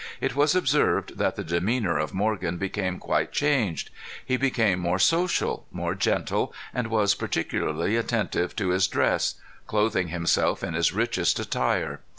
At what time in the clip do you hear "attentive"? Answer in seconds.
7.97-8.55